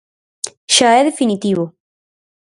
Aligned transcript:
Xa 0.75 0.89
é 0.99 1.01
definitivo. 1.09 1.65